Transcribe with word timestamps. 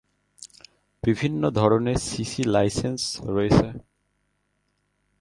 বিভিন্ন 1.03 1.41
ধরনের 1.49 1.97
CC 1.99 2.43
license 2.45 3.01
রয়েছে। 3.25 3.67